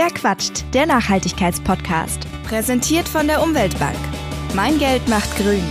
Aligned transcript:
Wer 0.00 0.10
quatscht? 0.10 0.64
Der 0.74 0.86
Nachhaltigkeitspodcast. 0.86 2.20
Präsentiert 2.44 3.08
von 3.08 3.26
der 3.26 3.42
Umweltbank. 3.42 3.98
Mein 4.54 4.78
Geld 4.78 5.08
macht 5.08 5.36
grün. 5.36 5.64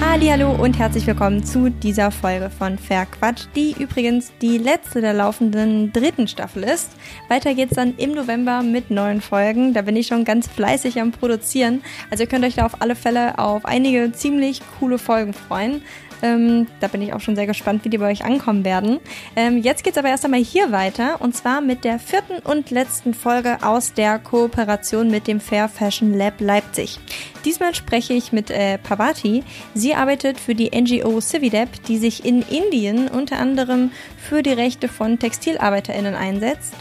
Hallo 0.00 0.50
und 0.50 0.76
herzlich 0.76 1.06
willkommen 1.06 1.44
zu 1.44 1.70
dieser 1.70 2.10
Folge 2.10 2.50
von 2.50 2.76
Verquatsch, 2.76 3.46
die 3.54 3.80
übrigens 3.80 4.32
die 4.42 4.58
letzte 4.58 5.00
der 5.00 5.12
laufenden 5.12 5.92
dritten 5.92 6.26
Staffel 6.26 6.64
ist. 6.64 6.90
Weiter 7.28 7.54
geht's 7.54 7.76
dann 7.76 7.94
im 7.98 8.14
November 8.14 8.64
mit 8.64 8.90
neuen 8.90 9.20
Folgen. 9.20 9.74
Da 9.74 9.82
bin 9.82 9.94
ich 9.94 10.08
schon 10.08 10.24
ganz 10.24 10.48
fleißig 10.48 11.00
am 11.00 11.12
Produzieren. 11.12 11.82
Also 12.10 12.24
ihr 12.24 12.28
könnt 12.28 12.44
euch 12.44 12.56
da 12.56 12.66
auf 12.66 12.82
alle 12.82 12.96
Fälle 12.96 13.38
auf 13.38 13.64
einige 13.64 14.10
ziemlich 14.10 14.60
coole 14.80 14.98
Folgen 14.98 15.34
freuen. 15.34 15.82
Ähm, 16.22 16.66
da 16.80 16.88
bin 16.88 17.02
ich 17.02 17.12
auch 17.12 17.20
schon 17.20 17.36
sehr 17.36 17.46
gespannt, 17.46 17.84
wie 17.84 17.88
die 17.88 17.98
bei 17.98 18.10
euch 18.10 18.24
ankommen 18.24 18.64
werden. 18.64 19.00
Ähm, 19.36 19.58
jetzt 19.58 19.84
geht's 19.84 19.98
aber 19.98 20.08
erst 20.08 20.24
einmal 20.24 20.42
hier 20.42 20.72
weiter 20.72 21.20
und 21.20 21.34
zwar 21.34 21.60
mit 21.60 21.84
der 21.84 21.98
vierten 21.98 22.38
und 22.44 22.70
letzten 22.70 23.14
Folge 23.14 23.58
aus 23.62 23.92
der 23.92 24.18
Kooperation 24.18 25.10
mit 25.10 25.26
dem 25.26 25.40
Fair 25.40 25.68
Fashion 25.68 26.14
Lab 26.14 26.40
Leipzig. 26.40 26.98
Diesmal 27.44 27.74
spreche 27.74 28.14
ich 28.14 28.32
mit 28.32 28.50
äh, 28.50 28.78
Pavati. 28.78 29.44
Sie 29.74 29.94
arbeitet 29.94 30.40
für 30.40 30.54
die 30.54 30.70
NGO 30.70 31.20
Cividep, 31.20 31.84
die 31.84 31.98
sich 31.98 32.24
in 32.24 32.42
Indien 32.42 33.08
unter 33.08 33.38
anderem 33.38 33.90
für 34.16 34.42
die 34.42 34.52
Rechte 34.52 34.88
von 34.88 35.18
TextilarbeiterInnen 35.18 36.14
einsetzt 36.14 36.74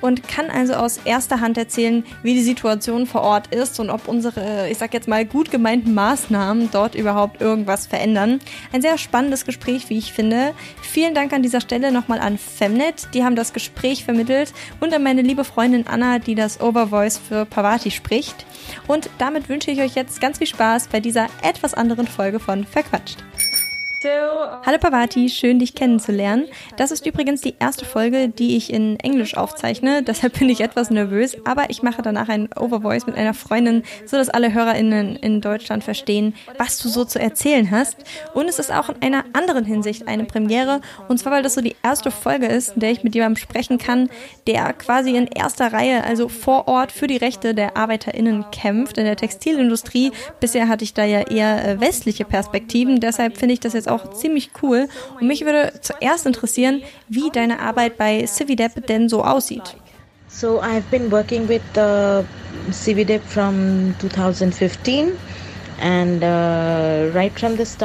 und 0.00 0.26
kann 0.28 0.50
also 0.50 0.74
aus 0.74 1.00
erster 1.04 1.40
Hand 1.40 1.58
erzählen, 1.58 2.04
wie 2.22 2.34
die 2.34 2.42
Situation 2.42 3.06
vor 3.06 3.22
Ort 3.22 3.54
ist 3.54 3.80
und 3.80 3.90
ob 3.90 4.08
unsere, 4.08 4.68
ich 4.70 4.78
sag 4.78 4.94
jetzt 4.94 5.08
mal, 5.08 5.24
gut 5.24 5.50
gemeinten 5.50 5.94
Maßnahmen 5.94 6.70
dort 6.70 6.94
überhaupt 6.94 7.40
irgendwas 7.40 7.86
verändern. 7.86 8.40
Ein 8.72 8.82
sehr 8.82 8.98
spannendes 8.98 9.44
Gespräch, 9.44 9.88
wie 9.90 9.98
ich 9.98 10.12
finde. 10.12 10.54
Vielen 10.82 11.14
Dank 11.14 11.32
an 11.32 11.42
dieser 11.42 11.60
Stelle 11.60 11.92
nochmal 11.92 12.20
an 12.20 12.38
Femnet, 12.38 13.08
die 13.14 13.24
haben 13.24 13.36
das 13.36 13.52
Gespräch 13.52 14.04
vermittelt 14.04 14.52
und 14.80 14.94
an 14.94 15.02
meine 15.02 15.22
liebe 15.22 15.44
Freundin 15.44 15.86
Anna, 15.86 16.18
die 16.18 16.34
das 16.34 16.60
Overvoice 16.60 17.18
für 17.18 17.44
Pavati 17.44 17.90
spricht. 17.90 18.46
Und 18.86 19.10
damit 19.18 19.48
wünsche 19.48 19.70
ich 19.70 19.80
euch 19.80 19.94
jetzt 19.94 20.20
ganz 20.20 20.38
viel 20.38 20.46
Spaß 20.46 20.88
bei 20.88 21.00
dieser 21.00 21.26
etwas 21.42 21.74
anderen 21.74 22.06
Folge 22.06 22.40
von 22.40 22.64
Verquatscht. 22.64 23.18
Hallo 24.02 24.78
Pavati, 24.80 25.28
schön 25.28 25.58
dich 25.58 25.74
kennenzulernen. 25.74 26.46
Das 26.78 26.90
ist 26.90 27.04
übrigens 27.04 27.42
die 27.42 27.56
erste 27.58 27.84
Folge, 27.84 28.30
die 28.30 28.56
ich 28.56 28.72
in 28.72 28.98
Englisch 28.98 29.36
aufzeichne, 29.36 30.02
deshalb 30.02 30.38
bin 30.38 30.48
ich 30.48 30.62
etwas 30.62 30.88
nervös, 30.88 31.36
aber 31.44 31.68
ich 31.68 31.82
mache 31.82 32.00
danach 32.00 32.30
ein 32.30 32.48
Overvoice 32.58 33.04
mit 33.04 33.16
einer 33.16 33.34
Freundin, 33.34 33.82
so 34.06 34.16
dass 34.16 34.30
alle 34.30 34.54
HörerInnen 34.54 35.16
in 35.16 35.42
Deutschland 35.42 35.84
verstehen, 35.84 36.34
was 36.56 36.78
du 36.78 36.88
so 36.88 37.04
zu 37.04 37.20
erzählen 37.20 37.70
hast. 37.70 37.98
Und 38.32 38.48
es 38.48 38.58
ist 38.58 38.72
auch 38.72 38.88
in 38.88 38.96
einer 39.02 39.24
anderen 39.34 39.66
Hinsicht 39.66 40.08
eine 40.08 40.24
Premiere, 40.24 40.80
und 41.08 41.18
zwar 41.18 41.32
weil 41.32 41.42
das 41.42 41.52
so 41.52 41.60
die 41.60 41.76
erste 41.82 42.10
Folge 42.10 42.46
ist, 42.46 42.76
in 42.76 42.80
der 42.80 42.92
ich 42.92 43.04
mit 43.04 43.14
jemandem 43.14 43.36
sprechen 43.36 43.76
kann, 43.76 44.08
der 44.46 44.72
quasi 44.72 45.14
in 45.14 45.26
erster 45.26 45.74
Reihe, 45.74 46.04
also 46.04 46.28
vor 46.28 46.68
Ort 46.68 46.90
für 46.90 47.06
die 47.06 47.18
Rechte 47.18 47.54
der 47.54 47.76
ArbeiterInnen 47.76 48.46
kämpft 48.50 48.96
in 48.96 49.04
der 49.04 49.16
Textilindustrie. 49.16 50.12
Bisher 50.40 50.68
hatte 50.68 50.84
ich 50.84 50.94
da 50.94 51.04
ja 51.04 51.20
eher 51.20 51.68
äh, 51.68 51.80
westliche 51.80 52.24
Perspektiven, 52.24 53.00
deshalb 53.00 53.36
finde 53.36 53.52
ich 53.52 53.60
das 53.60 53.74
jetzt 53.74 53.89
auch 53.90 54.10
ziemlich 54.14 54.50
cool. 54.62 54.88
Und 55.20 55.26
mich 55.26 55.44
würde 55.44 55.72
zuerst 55.80 56.26
interessieren, 56.26 56.82
wie 57.08 57.30
deine 57.30 57.60
Arbeit 57.60 57.98
bei 57.98 58.24
Cividep 58.26 58.86
denn 58.86 59.08
so 59.08 59.24
aussieht. 59.24 59.76
So 60.28 60.60
I've 60.62 60.88
been 60.90 61.10
working 61.10 61.48
with 61.48 61.62
uh, 61.76 62.22
Cividep 62.72 63.22
from 63.24 63.94
2015. 63.98 65.12
And, 65.82 66.22
uh, 66.22 67.10
right 67.14 67.32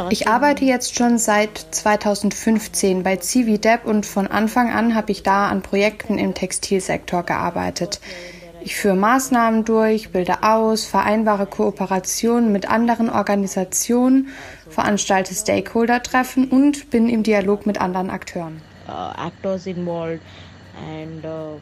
ich 0.09 0.27
arbeite 0.27 0.65
jetzt 0.65 0.95
schon 0.95 1.17
seit 1.17 1.57
2015 1.71 3.03
bei 3.03 3.15
Cividep 3.15 3.85
und 3.85 4.05
von 4.05 4.27
Anfang 4.27 4.69
an 4.69 4.95
habe 4.95 5.13
ich 5.13 5.23
da 5.23 5.47
an 5.47 5.61
Projekten 5.61 6.17
im 6.17 6.33
Textilsektor 6.33 7.23
gearbeitet. 7.23 8.01
Ich 8.65 8.75
führe 8.77 8.95
Maßnahmen 8.95 9.63
durch, 9.63 10.09
bilde 10.09 10.41
aus, 10.41 10.85
vereinbare 10.85 11.45
Kooperationen 11.45 12.51
mit 12.51 12.67
anderen 12.67 13.11
Organisationen, 13.11 14.29
veranstalte 14.67 15.35
Stakeholder-Treffen 15.35 16.49
und 16.49 16.89
bin 16.89 17.07
im 17.07 17.21
Dialog 17.21 17.67
mit 17.67 17.79
anderen 17.79 18.09
Akteuren. 18.09 18.63
Uh, 18.87 19.13
actors 19.23 19.67
involved 19.67 20.19
and 20.79 21.23
um 21.23 21.59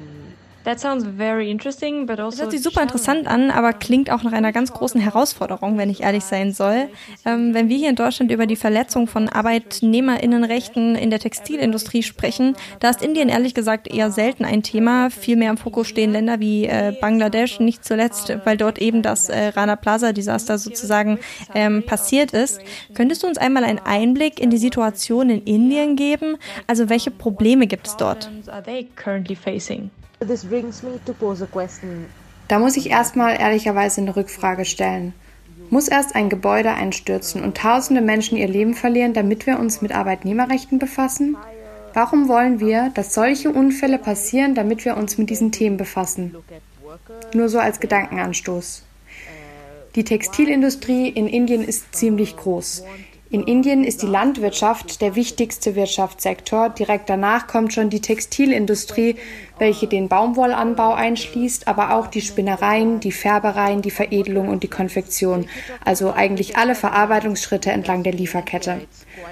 That 0.63 0.79
sounds 0.79 1.05
very 1.05 1.51
interesting, 1.51 2.05
but 2.05 2.19
also 2.19 2.31
das 2.31 2.41
hört 2.41 2.51
sich 2.51 2.61
super 2.61 2.81
interessant 2.81 3.27
an, 3.27 3.51
aber 3.51 3.73
klingt 3.73 4.09
auch 4.09 4.23
nach 4.23 4.31
einer 4.31 4.53
ganz 4.53 4.71
großen 4.71 5.01
Herausforderung, 5.01 5.77
wenn 5.77 5.89
ich 5.89 6.03
ehrlich 6.03 6.23
sein 6.23 6.53
soll. 6.53 6.87
Ähm, 7.25 7.53
wenn 7.53 7.67
wir 7.67 7.77
hier 7.77 7.89
in 7.89 7.97
Deutschland 7.97 8.31
über 8.31 8.45
die 8.45 8.55
Verletzung 8.55 9.07
von 9.07 9.27
Arbeitnehmerinnenrechten 9.27 10.95
in 10.95 11.09
der 11.09 11.19
Textilindustrie 11.19 12.01
sprechen, 12.01 12.55
da 12.79 12.89
ist 12.89 13.01
Indien 13.01 13.27
ehrlich 13.27 13.53
gesagt 13.53 13.93
eher 13.93 14.09
selten 14.09 14.45
ein 14.45 14.63
Thema. 14.63 15.09
Viel 15.09 15.35
mehr 15.35 15.49
im 15.49 15.57
Fokus 15.57 15.87
stehen 15.87 16.13
Länder 16.13 16.39
wie 16.39 16.65
äh, 16.65 16.95
Bangladesch, 16.99 17.59
nicht 17.59 17.83
zuletzt, 17.83 18.33
weil 18.45 18.55
dort 18.55 18.79
eben 18.79 19.01
das 19.01 19.27
äh, 19.27 19.49
Rana 19.49 19.75
Plaza 19.75 20.13
Desaster 20.13 20.57
sozusagen 20.57 21.19
ähm, 21.53 21.83
passiert 21.85 22.31
ist. 22.31 22.61
Könntest 22.93 23.23
du 23.23 23.27
uns 23.27 23.37
einmal 23.37 23.65
einen 23.65 23.79
Einblick 23.79 24.39
in 24.39 24.49
die 24.49 24.57
Situation 24.57 25.29
in 25.29 25.43
Indien 25.43 25.97
geben? 25.97 26.37
Also 26.67 26.87
welche 26.87 27.11
Probleme 27.11 27.67
gibt 27.67 27.87
es 27.87 27.97
dort? 27.97 28.29
Da 32.47 32.59
muss 32.59 32.77
ich 32.77 32.89
erstmal 32.89 33.39
ehrlicherweise 33.39 34.01
eine 34.01 34.15
Rückfrage 34.15 34.65
stellen. 34.65 35.13
Muss 35.69 35.87
erst 35.87 36.15
ein 36.15 36.29
Gebäude 36.29 36.71
einstürzen 36.71 37.41
und 37.43 37.57
tausende 37.57 38.01
Menschen 38.01 38.37
ihr 38.37 38.47
Leben 38.47 38.73
verlieren, 38.73 39.13
damit 39.13 39.47
wir 39.47 39.59
uns 39.59 39.81
mit 39.81 39.91
Arbeitnehmerrechten 39.91 40.77
befassen? 40.77 41.37
Warum 41.93 42.27
wollen 42.27 42.59
wir, 42.59 42.91
dass 42.93 43.13
solche 43.13 43.51
Unfälle 43.51 43.97
passieren, 43.97 44.55
damit 44.55 44.83
wir 44.83 44.97
uns 44.97 45.17
mit 45.17 45.29
diesen 45.29 45.51
Themen 45.51 45.77
befassen? 45.77 46.35
Nur 47.33 47.49
so 47.49 47.59
als 47.59 47.79
Gedankenanstoß. 47.79 48.83
Die 49.95 50.03
Textilindustrie 50.03 51.09
in 51.09 51.27
Indien 51.27 51.63
ist 51.63 51.95
ziemlich 51.95 52.35
groß. 52.35 52.83
In 53.33 53.41
Indien 53.41 53.83
ist 53.83 54.03
die 54.03 54.07
Landwirtschaft 54.07 55.01
der 55.01 55.15
wichtigste 55.15 55.73
Wirtschaftssektor. 55.73 56.69
Direkt 56.69 57.09
danach 57.09 57.47
kommt 57.47 57.73
schon 57.73 57.89
die 57.89 57.99
Textilindustrie, 57.99 59.15
welche 59.57 59.87
den 59.87 60.07
Baumwollanbau 60.07 60.93
einschließt, 60.93 61.67
aber 61.67 61.95
auch 61.95 62.05
die 62.05 62.21
Spinnereien, 62.21 62.99
die 62.99 63.11
Färbereien, 63.11 63.81
die 63.81 63.89
Veredelung 63.89 64.49
und 64.49 64.61
die 64.61 64.67
Konfektion, 64.67 65.47
also 65.83 66.13
eigentlich 66.13 66.57
alle 66.57 66.75
Verarbeitungsschritte 66.75 67.71
entlang 67.71 68.03
der 68.03 68.13
Lieferkette. 68.13 68.81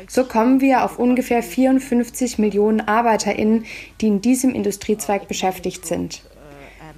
So 0.08 0.24
kommen 0.24 0.62
wir 0.62 0.84
auf 0.84 0.98
ungefähr 0.98 1.44
54 1.44 2.40
Millionen 2.40 2.82
Arbeiterinnen, 2.82 3.66
die 4.02 4.08
in 4.08 4.20
diesem 4.20 4.56
Industriezweig 4.56 5.28
beschäftigt 5.28 5.86
sind. 5.86 6.24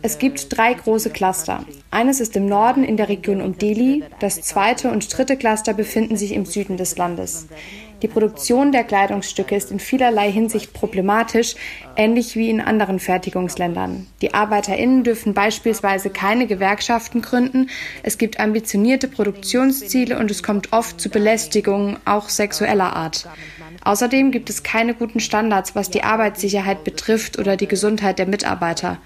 Es 0.05 0.17
gibt 0.17 0.57
drei 0.57 0.73
große 0.73 1.11
Cluster. 1.11 1.65
Eines 1.89 2.19
ist 2.19 2.35
im 2.35 2.45
Norden 2.45 2.83
in 2.83 2.97
der 2.97 3.07
Region 3.07 3.41
um 3.41 3.57
Delhi, 3.57 4.03
das 4.19 4.41
zweite 4.41 4.91
und 4.91 5.17
dritte 5.17 5.37
Cluster 5.37 5.73
befinden 5.73 6.17
sich 6.17 6.33
im 6.33 6.45
Süden 6.45 6.75
des 6.75 6.97
Landes. 6.97 7.47
Die 8.01 8.09
Produktion 8.09 8.73
der 8.73 8.83
Kleidungsstücke 8.83 9.55
ist 9.55 9.71
in 9.71 9.79
vielerlei 9.79 10.29
Hinsicht 10.29 10.73
problematisch, 10.73 11.55
ähnlich 11.95 12.35
wie 12.35 12.49
in 12.49 12.59
anderen 12.59 12.99
Fertigungsländern. 12.99 14.07
Die 14.21 14.33
Arbeiterinnen 14.33 15.05
dürfen 15.05 15.33
beispielsweise 15.33 16.09
keine 16.09 16.47
Gewerkschaften 16.47 17.21
gründen, 17.21 17.69
es 18.03 18.17
gibt 18.17 18.41
ambitionierte 18.41 19.07
Produktionsziele 19.07 20.19
und 20.19 20.29
es 20.29 20.43
kommt 20.43 20.73
oft 20.73 20.99
zu 20.99 21.07
Belästigungen, 21.07 21.95
auch 22.03 22.27
sexueller 22.27 22.93
Art. 22.93 23.29
Außerdem 23.85 24.31
gibt 24.31 24.49
es 24.49 24.63
keine 24.63 24.95
guten 24.95 25.21
Standards, 25.21 25.73
was 25.73 25.89
die 25.89 26.03
Arbeitssicherheit 26.03 26.83
betrifft 26.83 27.39
oder 27.39 27.55
die 27.55 27.69
Gesundheit 27.69 28.19
der 28.19 28.27
Mitarbeiter. 28.27 28.99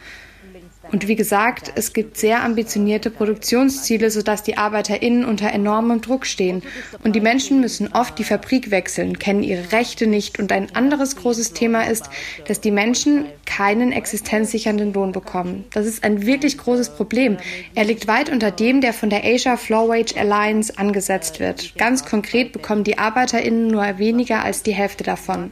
Und 0.91 1.07
wie 1.07 1.15
gesagt, 1.15 1.71
es 1.75 1.93
gibt 1.93 2.17
sehr 2.17 2.43
ambitionierte 2.43 3.09
Produktionsziele, 3.09 4.09
sodass 4.09 4.43
die 4.43 4.57
ArbeiterInnen 4.57 5.25
unter 5.25 5.51
enormem 5.51 6.01
Druck 6.01 6.25
stehen. 6.25 6.63
Und 7.03 7.15
die 7.15 7.21
Menschen 7.21 7.59
müssen 7.61 7.91
oft 7.93 8.17
die 8.19 8.23
Fabrik 8.23 8.71
wechseln, 8.71 9.19
kennen 9.19 9.43
ihre 9.43 9.71
Rechte 9.71 10.07
nicht. 10.07 10.39
Und 10.39 10.51
ein 10.51 10.75
anderes 10.75 11.15
großes 11.15 11.53
Thema 11.53 11.83
ist, 11.83 12.09
dass 12.47 12.61
die 12.61 12.71
Menschen 12.71 13.25
keinen 13.45 13.91
existenzsichernden 13.91 14.93
Lohn 14.93 15.11
bekommen. 15.11 15.65
Das 15.71 15.85
ist 15.85 16.03
ein 16.03 16.25
wirklich 16.25 16.57
großes 16.57 16.89
Problem. 16.89 17.37
Er 17.75 17.85
liegt 17.85 18.07
weit 18.07 18.29
unter 18.29 18.51
dem, 18.51 18.81
der 18.81 18.93
von 18.93 19.09
der 19.09 19.23
Asia 19.25 19.57
Floor 19.57 19.89
Wage 19.89 20.17
Alliance 20.17 20.77
angesetzt 20.77 21.39
wird. 21.39 21.77
Ganz 21.77 22.05
konkret 22.05 22.51
bekommen 22.51 22.83
die 22.83 22.97
ArbeiterInnen 22.97 23.67
nur 23.67 23.97
weniger 23.97 24.43
als 24.43 24.63
die 24.63 24.73
Hälfte 24.73 25.03
davon. 25.03 25.51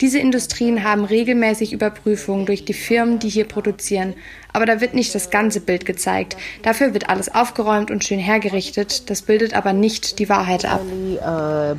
Diese 0.00 0.18
Industrien 0.18 0.84
haben 0.84 1.06
regelmäßig 1.06 1.72
Überprüfungen 1.72 2.44
durch 2.44 2.66
die 2.66 2.74
Firmen, 2.74 3.18
die 3.18 3.30
hier 3.30 3.46
produzieren, 3.46 4.14
aber 4.52 4.66
da 4.66 4.82
wird 4.82 4.92
nicht 4.92 5.14
das 5.14 5.30
ganze 5.30 5.60
Bild 5.60 5.86
gezeigt. 5.86 6.36
Dafür 6.62 6.92
wird 6.92 7.08
alles 7.08 7.34
aufgeräumt 7.34 7.90
und 7.90 8.04
schön 8.04 8.18
hergerichtet, 8.18 9.08
das 9.08 9.22
bildet 9.22 9.54
aber 9.54 9.72
nicht 9.72 10.18
die 10.18 10.28
Wahrheit 10.28 10.66
ab. 10.66 10.82
Uh, 10.82 11.74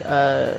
uh, 0.00 0.58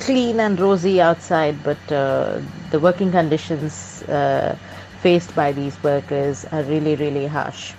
clean 0.00 0.40
and 0.40 0.60
rosy 0.60 1.02
outside, 1.02 1.54
but 1.64 1.76
uh, 1.90 2.40
the 2.70 2.80
working 2.80 3.10
conditions 3.10 4.02
uh, 4.08 4.54
faced 5.02 5.34
by 5.34 5.52
these 5.52 5.76
workers 5.82 6.46
are 6.50 6.62
really 6.64 6.94
really 6.94 7.28
harsh. 7.28 7.74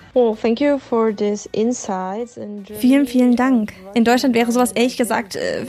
Vielen, 2.78 3.06
vielen 3.06 3.36
Dank. 3.36 3.72
In 3.94 4.04
Deutschland 4.04 4.34
wäre 4.34 4.50
sowas 4.50 4.72
ehrlich 4.72 4.96
gesagt 4.96 5.36
äh, 5.36 5.64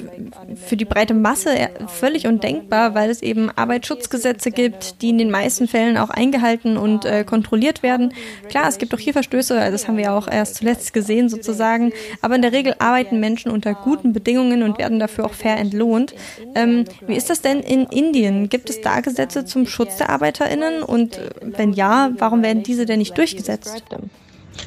für 0.56 0.76
die 0.76 0.86
breite 0.86 1.14
Masse 1.14 1.70
völlig 1.88 2.26
undenkbar, 2.26 2.96
weil 2.96 3.12
es 3.12 3.22
eben 3.22 3.52
Arbeitsschutzgesetze 3.56 4.50
gibt, 4.50 5.02
die 5.04 5.10
in 5.10 5.20
den 5.20 5.30
meisten 5.30 5.68
Fällen 5.68 5.98
auch 5.98 6.10
eingehalten 6.10 6.78
und 6.78 7.06
äh, 7.06 7.24
kontrolliert 7.24 7.84
werden. 7.84 8.14
Klar, 8.50 8.68
es 8.68 8.80
gibt 8.80 8.96
auch 8.96 9.00
hier 9.00 9.14
Verstöße, 9.14 9.60
also 9.60 9.72
das 9.74 9.88
haben 9.88 9.98
wir 9.98 10.06
ja 10.06 10.18
auch 10.18 10.28
erst 10.28 10.56
zuletzt 10.56 10.94
gesehen 10.94 11.30
sozusagen, 11.30 11.94
aber 12.22 12.36
in 12.36 12.42
der 12.42 12.52
Regel 12.52 12.76
arbeiten 12.80 13.20
Menschen 13.20 13.52
unter 13.52 13.76
guten 13.76 14.12
Bedingungen 14.12 14.64
und 14.64 14.80
werden 14.80 15.00
dafür 15.00 15.26
auch 15.26 15.34
fair 15.34 15.58
entlohnt. 15.58 16.16
Ähm, 16.56 16.86
wie 17.06 17.16
ist 17.16 17.30
das 17.30 17.42
denn 17.42 17.60
in 17.60 17.86
Indien? 17.86 18.50
Gibt 18.50 18.72
es 18.72 18.82
da 18.82 19.02
Gesetze 19.02 19.46
zum 19.46 19.68
Schutz 19.68 19.98
der 19.98 20.10
ArbeiterInnen 20.10 20.82
und 20.82 21.18
äh, 21.18 21.30
wenn 21.42 21.74
ja, 21.74 22.12
warum 22.18 22.42
werden 22.42 22.64
diese 22.64 22.88
denn 22.88 23.00
nicht 23.00 23.18
durchgesetzt? 23.18 23.84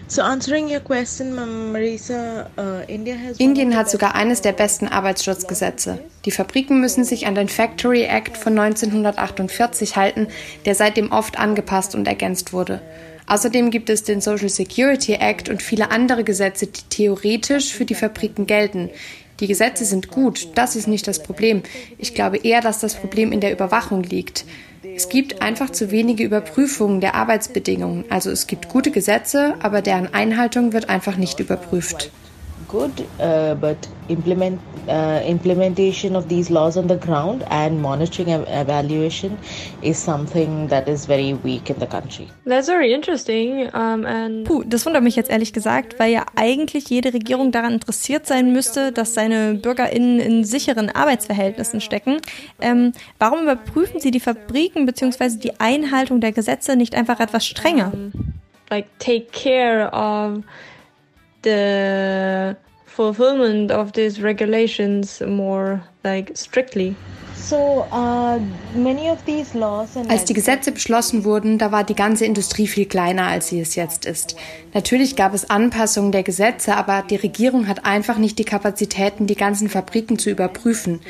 So 0.06 0.22
answering 0.22 0.70
your 0.70 0.80
question, 0.80 1.34
Marisa, 1.34 2.46
uh, 2.58 2.84
India 2.88 3.16
has 3.16 3.38
Indien 3.38 3.76
hat 3.76 3.90
sogar 3.90 4.14
eines 4.14 4.40
der 4.42 4.52
besten 4.52 4.86
Arbeitsschutzgesetze. 4.86 5.98
Die 6.24 6.30
Fabriken 6.30 6.80
müssen 6.80 7.04
sich 7.04 7.26
an 7.26 7.34
den 7.34 7.48
Factory 7.48 8.04
Act 8.04 8.36
von 8.36 8.58
1948 8.58 9.96
halten, 9.96 10.28
der 10.66 10.74
seitdem 10.74 11.10
oft 11.10 11.38
angepasst 11.38 11.94
und 11.94 12.06
ergänzt 12.06 12.52
wurde. 12.52 12.80
Außerdem 13.26 13.70
gibt 13.70 13.88
es 13.88 14.02
den 14.02 14.20
Social 14.20 14.50
Security 14.50 15.14
Act 15.14 15.48
und 15.48 15.62
viele 15.62 15.90
andere 15.90 16.24
Gesetze, 16.24 16.66
die 16.66 16.82
theoretisch 16.90 17.72
für 17.72 17.86
die 17.86 17.94
Fabriken 17.94 18.46
gelten. 18.46 18.90
Die 19.40 19.46
Gesetze 19.46 19.84
sind 19.84 20.10
gut, 20.10 20.48
das 20.54 20.76
ist 20.76 20.86
nicht 20.86 21.06
das 21.08 21.22
Problem. 21.22 21.62
Ich 21.98 22.14
glaube 22.14 22.38
eher, 22.38 22.60
dass 22.60 22.80
das 22.80 22.94
Problem 22.94 23.32
in 23.32 23.40
der 23.40 23.52
Überwachung 23.52 24.02
liegt. 24.02 24.44
Es 24.94 25.08
gibt 25.08 25.42
einfach 25.42 25.70
zu 25.70 25.90
wenige 25.90 26.22
Überprüfungen 26.24 27.00
der 27.00 27.14
Arbeitsbedingungen. 27.14 28.04
Also 28.10 28.30
es 28.30 28.46
gibt 28.46 28.68
gute 28.68 28.90
Gesetze, 28.90 29.54
aber 29.60 29.82
deren 29.82 30.12
Einhaltung 30.14 30.72
wird 30.72 30.88
einfach 30.88 31.16
nicht 31.16 31.40
überprüft 31.40 32.10
good, 32.74 33.06
uh, 33.20 33.54
but 33.54 33.78
implement 34.08 34.60
uh, 34.88 35.22
implementation 35.24 36.16
of 36.16 36.28
these 36.28 36.50
laws 36.50 36.76
on 36.76 36.86
the 36.88 36.96
ground 36.96 37.44
and 37.50 37.80
monitoring 37.80 38.30
and 38.30 38.44
evaluation 38.48 39.38
is 39.82 39.96
something 39.96 40.68
that 40.68 40.88
is 40.88 41.06
very 41.06 41.32
weak 41.44 41.70
in 41.70 41.78
the 41.78 41.86
country. 41.86 42.28
That's 42.44 42.68
very 42.68 42.92
interesting. 42.92 43.70
Um, 43.74 44.04
and 44.04 44.44
Puh, 44.44 44.64
das 44.64 44.84
wundert 44.84 45.02
mich 45.02 45.16
jetzt 45.16 45.30
ehrlich 45.30 45.52
gesagt, 45.52 45.98
weil 45.98 46.12
ja 46.12 46.26
eigentlich 46.36 46.90
jede 46.90 47.14
Regierung 47.14 47.52
daran 47.52 47.74
interessiert 47.74 48.26
sein 48.26 48.52
müsste, 48.52 48.92
dass 48.92 49.14
seine 49.14 49.54
BürgerInnen 49.54 50.20
in 50.20 50.44
sicheren 50.44 50.90
Arbeitsverhältnissen 50.90 51.80
stecken. 51.80 52.18
Ähm, 52.60 52.92
warum 53.18 53.42
überprüfen 53.42 54.00
sie 54.00 54.10
die 54.10 54.20
Fabriken 54.20 54.86
bzw. 54.86 55.38
die 55.38 55.60
Einhaltung 55.60 56.20
der 56.20 56.32
Gesetze 56.32 56.76
nicht 56.76 56.94
einfach 56.94 57.20
etwas 57.20 57.46
strenger? 57.46 57.92
Um, 57.94 58.12
like 58.70 58.86
take 58.98 59.26
care 59.32 59.90
of 59.92 60.42
the 61.44 62.56
fulfillment 62.86 63.70
of 63.70 63.92
these 63.92 64.22
regulations 64.22 65.20
more 65.20 65.82
like 66.02 66.32
strictly. 66.36 66.96
So, 67.36 67.84
uh, 67.92 68.38
als 70.08 70.24
die 70.24 70.32
Gesetze 70.32 70.72
beschlossen 70.72 71.24
wurden, 71.24 71.58
da 71.58 71.72
war 71.72 71.84
die 71.84 71.94
ganze 71.94 72.24
Industrie 72.24 72.66
viel 72.66 72.86
kleiner, 72.86 73.26
als 73.26 73.48
sie 73.48 73.60
es 73.60 73.74
jetzt 73.74 74.06
ist. 74.06 74.34
Natürlich 74.72 75.14
gab 75.14 75.34
es 75.34 75.50
Anpassungen 75.50 76.10
der 76.10 76.22
Gesetze, 76.22 76.74
aber 76.74 77.02
die 77.02 77.16
Regierung 77.16 77.68
hat 77.68 77.84
einfach 77.84 78.16
nicht 78.16 78.38
die 78.38 78.44
Kapazitäten, 78.44 79.26
die 79.26 79.34
ganzen 79.34 79.68
Fabriken 79.68 80.18
zu 80.18 80.30
überprüfen. 80.30 81.00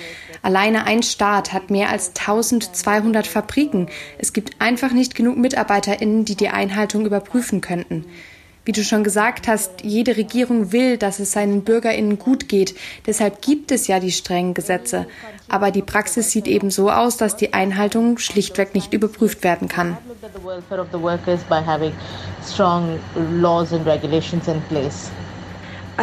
Alleine 0.43 0.87
ein 0.87 1.05
Staat 1.05 1.53
hat 1.53 1.71
mehr 1.71 1.91
als 1.91 2.09
1200 2.09 3.29
Fabriken. 3.29 3.87
Es 4.19 4.33
gibt 4.33 4.61
einfach 4.61 4.93
nicht 4.93 5.15
genug 5.15 5.37
MitarbeiterInnen, 5.37 6.25
die 6.25 6.35
die 6.35 6.49
Einhaltung 6.49 7.07
überprüfen 7.07 7.61
könnten. 7.61 8.07
Wie 8.64 8.72
du 8.72 8.82
schon 8.82 9.05
gesagt 9.05 9.46
hast, 9.46 9.82
jede 9.82 10.16
Regierung 10.16 10.72
will, 10.72 10.96
dass 10.96 11.19
es 11.19 11.32
seinen 11.32 11.64
Bürgerinnen 11.64 12.19
gut 12.19 12.49
geht. 12.49 12.75
Deshalb 13.06 13.43
gibt 13.43 13.70
es 13.70 13.87
ja 13.88 14.00
die 14.00 14.12
strengen 14.12 14.55
Gesetze. 14.55 15.06
Aber 15.50 15.70
die 15.70 15.82
Praxis 15.82 16.31
sieht 16.31 16.46
eben 16.46 16.70
so 16.70 16.90
aus, 16.90 17.19
dass 17.19 17.37
die 17.37 17.52
Einhaltung 17.52 18.16
schlichtweg 18.16 18.75
nicht 18.75 18.94
überprüft 18.94 19.44
werden 19.44 19.69
kann. 19.69 19.99
strong 22.46 22.99
laws 23.40 23.72
and 23.72 23.87
regulations 23.87 24.49
in 24.49 24.61
place. 24.69 25.11
Uh, 25.96 26.02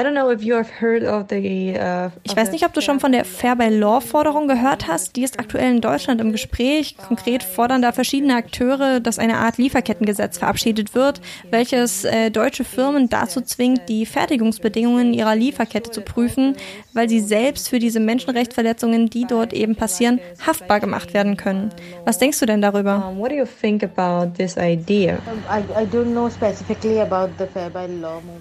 ich 2.24 2.36
weiß 2.36 2.52
nicht, 2.52 2.66
ob 2.66 2.74
du 2.74 2.82
schon 2.82 3.00
von 3.00 3.12
der 3.12 3.26
Fair 3.26 3.56
by 3.56 3.68
Law 3.68 4.00
Forderung 4.00 4.48
gehört 4.48 4.88
hast. 4.88 5.16
Die 5.16 5.24
ist 5.24 5.40
aktuell 5.40 5.76
in 5.76 5.82
Deutschland 5.82 6.22
im 6.22 6.32
Gespräch. 6.32 6.96
Konkret 6.98 7.44
fordern 7.44 7.82
da 7.82 7.92
verschiedene 7.92 8.36
Akteure, 8.36 9.00
dass 9.00 9.20
eine 9.20 9.38
Art 9.38 9.58
Lieferkettengesetz 9.58 10.38
verabschiedet 10.38 10.96
wird, 10.96 11.22
welches 11.50 12.06
äh, 12.06 12.32
deutsche 12.32 12.64
Firmen 12.64 13.10
dazu 13.10 13.42
zwingt, 13.42 13.90
die 13.90 14.06
Fertigungsbedingungen 14.06 15.14
ihrer 15.14 15.36
Lieferkette 15.36 15.92
zu 15.92 16.02
prüfen, 16.02 16.56
weil 16.94 17.10
sie 17.10 17.20
selbst 17.20 17.70
für 17.70 17.80
diese 17.80 18.00
Menschenrechtsverletzungen, 18.00 19.10
die 19.10 19.26
dort 19.26 19.54
eben 19.54 19.76
passieren, 19.76 20.20
haftbar 20.46 20.80
gemacht 20.80 21.14
werden 21.14 21.38
können. 21.38 21.72
Was 22.06 22.18
denkst 22.18 22.40
du 22.40 22.46
denn 22.46 22.62
darüber? 22.62 23.14
what 23.18 23.32
do 23.32 23.36
you 23.36 23.46
think 23.46 23.84
about 23.84 24.32
this 24.38 24.56
idea? 24.58 25.18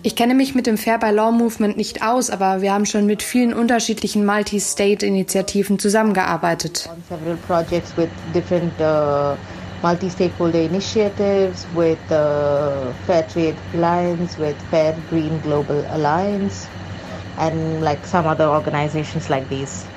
Ich 0.03 0.17
kenne 0.17 0.35
mich 0.35 0.55
mit 0.55 0.67
dem 0.67 0.77
Fair 0.77 0.99
by 0.99 1.11
Law 1.11 1.33
Movement 1.41 1.77
nicht 1.77 2.03
aus, 2.03 2.31
aber 2.31 2.63
wir 2.63 2.73
haben 2.73 2.87
schon 2.87 3.07
mit 3.07 3.23
vielen 3.23 3.53
unterschiedlichen 3.55 4.25
Multi-State-Initiativen 4.25 5.79
zusammengearbeitet. 5.79 6.89
Uh, 8.79 9.37
multi-stakeholder 9.83 10.61
initiatives 10.61 11.67
with 11.75 11.99
the 12.09 12.93
Fair 13.07 13.23
Trade 13.27 13.57
Alliance, 13.75 14.37
with 14.39 14.57
Fair 14.71 14.95
Green 15.09 15.41
Global 15.41 15.85
Alliance, 15.91 16.69
and 17.39 17.83
like 17.83 18.05
some 18.07 18.27
other 18.27 18.47
organizations 18.49 19.31
like 19.31 19.49
these. 19.49 19.90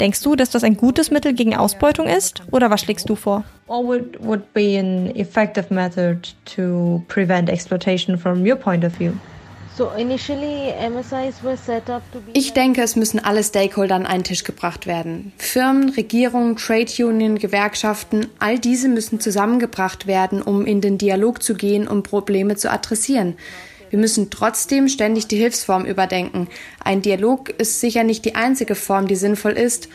Denkst 0.00 0.22
du, 0.22 0.36
dass 0.36 0.50
das 0.50 0.64
ein 0.64 0.76
gutes 0.76 1.10
Mittel 1.10 1.32
gegen 1.34 1.56
Ausbeutung 1.56 2.06
ist? 2.06 2.42
Oder 2.50 2.70
was 2.70 2.80
schlägst 2.82 3.08
du 3.08 3.14
vor? 3.14 3.44
Or 3.66 3.84
would, 3.84 4.18
would 4.20 4.52
be 4.52 4.78
an 4.78 5.14
effective 5.16 5.72
method 5.72 6.34
to 6.56 7.02
prevent 7.08 7.48
exploitation 7.48 8.18
from 8.18 8.46
your 8.46 8.56
point 8.56 8.84
of 8.84 8.92
view? 8.98 9.12
Ich 12.32 12.52
denke, 12.52 12.82
es 12.82 12.94
müssen 12.94 13.18
alle 13.18 13.42
Stakeholder 13.42 13.96
an 13.96 14.06
einen 14.06 14.22
Tisch 14.22 14.44
gebracht 14.44 14.86
werden. 14.86 15.32
Firmen, 15.36 15.88
Regierungen, 15.90 16.56
Trade 16.56 17.06
Union, 17.06 17.38
Gewerkschaften, 17.38 18.28
all 18.38 18.60
diese 18.60 18.88
müssen 18.88 19.18
zusammengebracht 19.18 20.06
werden, 20.06 20.42
um 20.42 20.64
in 20.64 20.80
den 20.80 20.96
Dialog 20.96 21.42
zu 21.42 21.54
gehen, 21.54 21.88
um 21.88 22.04
Probleme 22.04 22.54
zu 22.54 22.70
adressieren. 22.70 23.34
Wir 23.94 24.00
müssen 24.00 24.28
trotzdem 24.28 24.88
ständig 24.88 25.28
die 25.28 25.36
Hilfsform 25.36 25.84
überdenken. 25.84 26.48
Ein 26.82 27.00
Dialog 27.00 27.50
ist 27.50 27.78
sicher 27.78 28.02
nicht 28.02 28.24
die 28.24 28.34
einzige 28.34 28.74
Form, 28.74 29.06
die 29.06 29.14
sinnvoll 29.14 29.52
ist, 29.52 29.88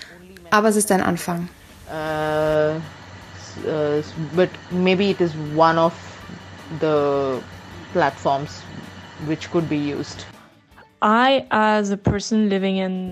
aber 0.51 0.70
es 0.70 0.77
ist 0.77 0.89
ein 0.94 1.01
Anfang. 1.01 1.50
Uh, 1.91 2.77
uh, 3.68 4.01
but 4.38 4.48
maybe 4.72 5.10
it 5.10 5.20
is 5.20 5.32
one 5.53 5.77
of 5.77 5.91
the 6.79 7.41
platforms 7.91 8.62
which 9.27 9.51
could 9.51 9.68
be 9.68 9.75
used. 9.75 10.25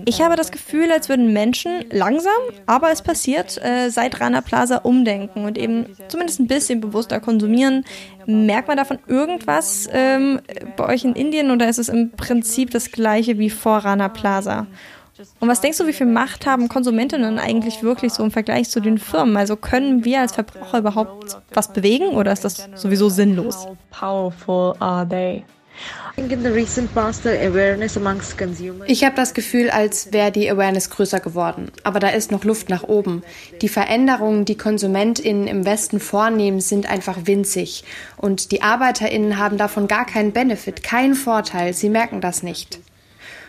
Ich 0.06 0.20
habe 0.20 0.36
das 0.36 0.50
Gefühl, 0.50 0.92
als 0.92 1.08
würden 1.08 1.32
Menschen 1.32 1.84
langsam, 1.90 2.32
aber 2.66 2.90
es 2.90 3.02
passiert, 3.02 3.58
äh, 3.64 3.88
seit 3.88 4.20
Rana 4.20 4.42
Plaza 4.42 4.78
umdenken 4.78 5.44
und 5.44 5.56
eben 5.56 5.86
zumindest 6.08 6.40
ein 6.40 6.46
bisschen 6.48 6.80
bewusster 6.80 7.20
konsumieren. 7.20 7.84
Merkt 8.26 8.68
man 8.68 8.76
davon 8.76 8.98
irgendwas 9.06 9.88
ähm, 9.92 10.40
bei 10.76 10.86
euch 10.86 11.04
in 11.04 11.14
Indien 11.14 11.50
oder 11.50 11.68
ist 11.68 11.78
es 11.78 11.88
im 11.88 12.10
Prinzip 12.10 12.70
das 12.70 12.92
gleiche 12.92 13.38
wie 13.38 13.50
vor 13.50 13.78
Rana 13.78 14.08
Plaza? 14.08 14.66
Und 15.40 15.48
was 15.48 15.60
denkst 15.60 15.78
du, 15.78 15.86
wie 15.86 15.92
viel 15.92 16.06
Macht 16.06 16.46
haben 16.46 16.68
Konsumentinnen 16.68 17.38
eigentlich 17.38 17.82
wirklich 17.82 18.12
so 18.12 18.22
im 18.22 18.30
Vergleich 18.30 18.68
zu 18.68 18.80
den 18.80 18.98
Firmen? 18.98 19.36
Also 19.36 19.56
können 19.56 20.04
wir 20.04 20.20
als 20.20 20.32
Verbraucher 20.32 20.78
überhaupt 20.78 21.38
was 21.52 21.72
bewegen 21.72 22.08
oder 22.08 22.32
ist 22.32 22.44
das 22.44 22.68
sowieso 22.74 23.08
sinnlos? 23.08 23.66
How 23.66 23.76
powerful 23.90 24.74
are 24.78 25.08
they? 25.08 25.44
Ich 28.86 29.04
habe 29.04 29.14
das 29.14 29.34
Gefühl, 29.34 29.70
als 29.70 30.12
wäre 30.12 30.32
die 30.32 30.50
Awareness 30.50 30.90
größer 30.90 31.20
geworden. 31.20 31.70
Aber 31.84 32.00
da 32.00 32.08
ist 32.08 32.32
noch 32.32 32.44
Luft 32.44 32.68
nach 32.68 32.82
oben. 32.82 33.22
Die 33.62 33.68
Veränderungen, 33.68 34.44
die 34.44 34.56
KonsumentInnen 34.56 35.46
im 35.46 35.64
Westen 35.64 36.00
vornehmen, 36.00 36.60
sind 36.60 36.90
einfach 36.90 37.18
winzig. 37.24 37.84
Und 38.16 38.50
die 38.50 38.62
ArbeiterInnen 38.62 39.38
haben 39.38 39.58
davon 39.58 39.86
gar 39.86 40.06
keinen 40.06 40.32
Benefit, 40.32 40.82
keinen 40.82 41.14
Vorteil. 41.14 41.72
Sie 41.72 41.88
merken 41.88 42.20
das 42.20 42.42
nicht. 42.42 42.80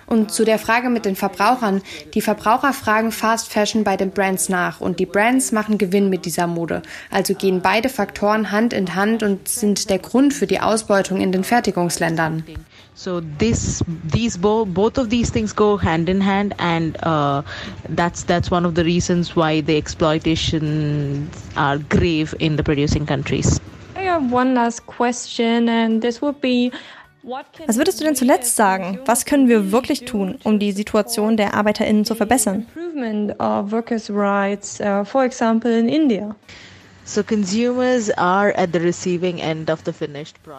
Und 0.09 0.31
zu 0.31 0.43
der 0.43 0.57
Frage 0.57 0.89
mit 0.89 1.05
den 1.05 1.15
Verbrauchern. 1.15 1.83
Die 2.15 2.21
Verbraucher 2.21 2.73
fragen 2.73 3.11
Fast 3.11 3.53
Fashion 3.53 3.83
bei 3.83 3.95
den 3.95 4.09
Brands 4.09 4.49
nach 4.49 4.81
und 4.81 4.99
die 4.99 5.05
Brands 5.05 5.51
machen 5.51 5.77
Gewinn 5.77 6.09
mit 6.09 6.25
dieser 6.25 6.47
Mode. 6.47 6.81
Also 7.11 7.35
gehen 7.35 7.61
beide 7.61 7.89
Faktoren 7.89 8.51
Hand 8.51 8.73
in 8.73 8.95
Hand 8.95 9.21
und 9.21 9.47
sind 9.47 9.89
der 9.91 9.99
Grund 9.99 10.33
für 10.33 10.47
die 10.47 10.61
Ausbeutung 10.61 11.21
in 11.21 11.31
den 11.31 11.43
Fertigungsländern. 11.43 12.43
So 12.95 13.21
this, 13.37 13.83
these 14.11 14.37
bo 14.37 14.65
both 14.65 14.97
of 14.97 15.09
these 15.09 15.31
things 15.31 15.55
go 15.55 15.79
hand 15.81 16.09
in 16.09 16.25
hand, 16.25 16.53
and 16.57 16.97
uh, 17.05 17.43
that's 17.95 18.25
that's 18.25 18.51
one 18.51 18.67
of 18.67 18.75
the 18.75 18.83
reasons 18.83 19.37
why 19.37 19.61
the 19.61 19.77
exploitation 19.77 21.29
are 21.55 21.77
grave 21.77 22.35
in 22.39 22.57
the 22.57 22.63
producing 22.63 23.05
countries. 23.05 23.61
I 23.95 24.03
have 24.03 24.31
one 24.31 24.53
last 24.53 24.85
question 24.85 25.69
and 25.69 26.01
this 26.01 26.21
would 26.21 26.41
be 26.41 26.71
was 27.67 27.77
würdest 27.77 28.00
du 28.00 28.03
denn 28.03 28.15
zuletzt 28.15 28.55
sagen? 28.55 29.00
Was 29.05 29.25
können 29.25 29.48
wir 29.48 29.71
wirklich 29.71 30.05
tun, 30.05 30.39
um 30.43 30.59
die 30.59 30.71
Situation 30.71 31.38
der 31.38 31.53
ArbeiterInnen 31.53 32.05
zu 32.05 32.15
verbessern? 32.15 32.65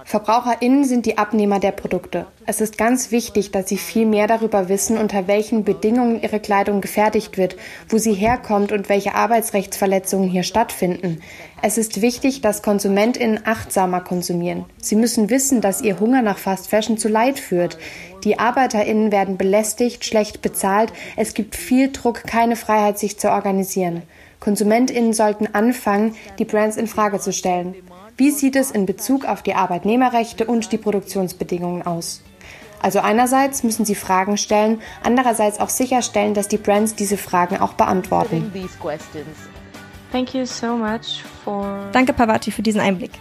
VerbraucherInnen 0.05 0.85
sind 0.85 1.07
die 1.07 1.17
Abnehmer 1.17 1.61
der 1.61 1.71
Produkte. 1.71 2.27
Es 2.45 2.61
ist 2.61 2.77
ganz 2.77 3.13
wichtig, 3.13 3.53
dass 3.53 3.69
sie 3.69 3.77
viel 3.77 4.05
mehr 4.05 4.27
darüber 4.27 4.69
wissen, 4.69 4.99
unter 4.99 5.29
welchen 5.29 5.63
Bedingungen 5.63 6.21
ihre 6.21 6.41
Kleidung 6.41 6.81
gefertigt 6.81 7.39
wird, 7.39 7.55
wo 7.89 7.99
sie 7.99 8.15
herkommt 8.15 8.73
und 8.73 8.89
welche 8.89 9.15
Arbeitsrechtsverletzungen 9.15 10.29
hier 10.29 10.43
stattfinden. 10.43 11.23
Es 11.63 11.79
ist 11.79 12.03
wichtig, 12.03 12.41
dass 12.41 12.63
KonsumentInnen 12.63 13.47
achtsamer 13.47 14.01
konsumieren. 14.01 14.65
Sie 14.83 14.97
müssen 14.97 15.31
wissen, 15.31 15.61
dass 15.61 15.83
ihr 15.83 16.01
Hunger 16.01 16.23
nach 16.23 16.39
Fast 16.39 16.69
Fashion 16.69 16.99
zu 16.99 17.07
Leid 17.07 17.39
führt. 17.39 17.79
Die 18.25 18.41
ArbeiterInnen 18.41 19.13
werden 19.13 19.37
belästigt, 19.37 20.05
schlecht 20.05 20.43
bezahlt. 20.43 20.93
Es 21.17 21.35
gibt 21.35 21.55
viel 21.55 21.93
Druck, 21.93 22.25
keine 22.25 22.57
Freiheit, 22.57 22.99
sich 22.99 23.21
zu 23.21 23.31
organisieren. 23.31 24.03
KonsumentInnen 24.41 25.13
sollten 25.13 25.47
anfangen, 25.55 26.15
die 26.39 26.45
Brands 26.45 26.77
in 26.77 26.87
Frage 26.87 27.21
zu 27.21 27.33
stellen. 27.33 27.75
Wie 28.17 28.31
sieht 28.31 28.57
es 28.57 28.71
in 28.71 28.87
Bezug 28.87 29.25
auf 29.25 29.43
die 29.43 29.55
Arbeitnehmerrechte 29.55 30.47
und 30.47 30.73
die 30.73 30.79
Produktionsbedingungen 30.79 31.87
aus? 31.87 32.23
Also 32.83 33.01
einerseits 33.01 33.63
müssen 33.63 33.85
sie 33.85 33.95
Fragen 33.95 34.39
stellen, 34.39 34.81
andererseits 35.05 35.61
auch 35.61 35.69
sicherstellen, 35.69 36.35
dass 36.35 36.49
die 36.49 36.57
Brands 36.57 36.95
diese 36.95 37.19
Fragen 37.19 37.59
auch 37.59 37.75
beantworten. 37.75 38.51
Danke 41.93 42.13
Pavati 42.13 42.51
für 42.51 42.63
diesen 42.63 42.81
Einblick. 42.81 43.13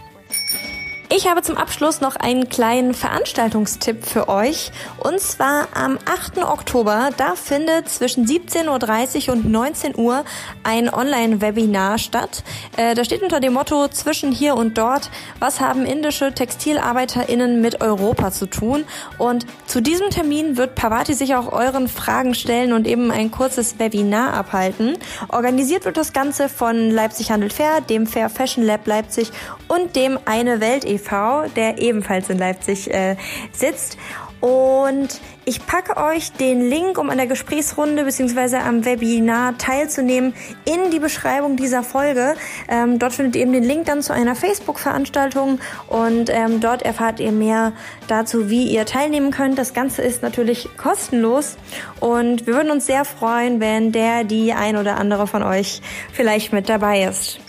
Ich 1.12 1.26
habe 1.26 1.42
zum 1.42 1.56
Abschluss 1.56 2.00
noch 2.00 2.14
einen 2.14 2.48
kleinen 2.48 2.94
Veranstaltungstipp 2.94 4.04
für 4.04 4.28
euch. 4.28 4.70
Und 4.98 5.18
zwar 5.18 5.66
am 5.74 5.98
8. 6.04 6.38
Oktober, 6.44 7.10
da 7.16 7.34
findet 7.34 7.88
zwischen 7.88 8.26
17.30 8.26 9.26
Uhr 9.26 9.34
und 9.34 9.50
19 9.50 9.98
Uhr 9.98 10.24
ein 10.62 10.88
Online-Webinar 10.88 11.98
statt. 11.98 12.44
Äh, 12.76 12.94
da 12.94 13.04
steht 13.04 13.24
unter 13.24 13.40
dem 13.40 13.54
Motto 13.54 13.88
zwischen 13.88 14.30
hier 14.30 14.54
und 14.54 14.78
dort, 14.78 15.10
was 15.40 15.58
haben 15.58 15.84
indische 15.84 16.32
TextilarbeiterInnen 16.32 17.60
mit 17.60 17.80
Europa 17.80 18.30
zu 18.30 18.46
tun? 18.46 18.84
Und 19.18 19.46
zu 19.66 19.80
diesem 19.80 20.10
Termin 20.10 20.56
wird 20.56 20.76
Pavati 20.76 21.14
sich 21.14 21.34
auch 21.34 21.50
euren 21.50 21.88
Fragen 21.88 22.36
stellen 22.36 22.72
und 22.72 22.86
eben 22.86 23.10
ein 23.10 23.32
kurzes 23.32 23.80
Webinar 23.80 24.34
abhalten. 24.34 24.96
Organisiert 25.26 25.84
wird 25.86 25.96
das 25.96 26.12
Ganze 26.12 26.48
von 26.48 26.88
Leipzig 26.88 27.32
Handel 27.32 27.50
Fair, 27.50 27.80
dem 27.80 28.06
Fair 28.06 28.30
Fashion 28.30 28.64
Lab 28.64 28.86
Leipzig 28.86 29.32
und 29.66 29.96
dem 29.96 30.16
Eine 30.24 30.60
Welt 30.60 30.84
e 30.84 30.99
e.V., 31.00 31.48
der 31.56 31.78
ebenfalls 31.78 32.30
in 32.30 32.38
Leipzig 32.38 32.92
äh, 32.92 33.16
sitzt. 33.52 33.98
Und 34.40 35.20
ich 35.44 35.66
packe 35.66 35.98
euch 35.98 36.32
den 36.32 36.68
Link, 36.70 36.96
um 36.96 37.10
an 37.10 37.18
der 37.18 37.26
Gesprächsrunde 37.26 38.04
bzw. 38.04 38.56
am 38.56 38.86
Webinar 38.86 39.58
teilzunehmen, 39.58 40.34
in 40.64 40.90
die 40.90 40.98
Beschreibung 40.98 41.56
dieser 41.56 41.82
Folge. 41.82 42.34
Ähm, 42.68 42.98
dort 42.98 43.12
findet 43.12 43.36
ihr 43.36 43.42
eben 43.42 43.52
den 43.52 43.64
Link 43.64 43.84
dann 43.86 44.00
zu 44.00 44.14
einer 44.14 44.34
Facebook-Veranstaltung 44.34 45.60
und 45.88 46.30
ähm, 46.30 46.60
dort 46.60 46.82
erfahrt 46.82 47.20
ihr 47.20 47.32
mehr 47.32 47.72
dazu, 48.06 48.48
wie 48.48 48.64
ihr 48.68 48.86
teilnehmen 48.86 49.30
könnt. 49.30 49.58
Das 49.58 49.74
Ganze 49.74 50.00
ist 50.00 50.22
natürlich 50.22 50.68
kostenlos 50.78 51.56
und 52.00 52.46
wir 52.46 52.54
würden 52.54 52.70
uns 52.70 52.86
sehr 52.86 53.04
freuen, 53.04 53.60
wenn 53.60 53.92
der, 53.92 54.24
die 54.24 54.54
ein 54.54 54.76
oder 54.76 54.96
andere 54.96 55.26
von 55.26 55.42
euch 55.42 55.82
vielleicht 56.12 56.52
mit 56.52 56.68
dabei 56.70 57.04
ist. 57.04 57.40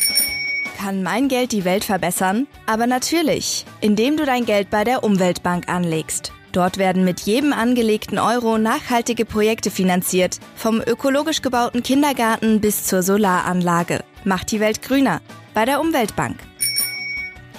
Kann 0.81 1.03
mein 1.03 1.27
Geld 1.27 1.51
die 1.51 1.63
Welt 1.63 1.83
verbessern? 1.83 2.47
Aber 2.65 2.87
natürlich, 2.87 3.65
indem 3.81 4.17
du 4.17 4.25
dein 4.25 4.45
Geld 4.45 4.71
bei 4.71 4.83
der 4.83 5.03
Umweltbank 5.03 5.69
anlegst. 5.69 6.31
Dort 6.53 6.79
werden 6.79 7.05
mit 7.05 7.19
jedem 7.19 7.53
angelegten 7.53 8.17
Euro 8.17 8.57
nachhaltige 8.57 9.25
Projekte 9.25 9.69
finanziert, 9.69 10.39
vom 10.55 10.81
ökologisch 10.81 11.43
gebauten 11.43 11.83
Kindergarten 11.83 12.61
bis 12.61 12.85
zur 12.85 13.03
Solaranlage. 13.03 14.03
Macht 14.23 14.51
die 14.51 14.59
Welt 14.59 14.81
grüner 14.81 15.21
bei 15.53 15.65
der 15.65 15.81
Umweltbank. 15.81 16.37